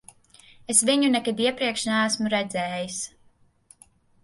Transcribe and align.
Es 0.73 0.79
viņu 0.89 1.11
nekad 1.15 1.43
iepriekš 1.49 1.85
neesmu 1.91 2.33
redzējis. 2.37 2.99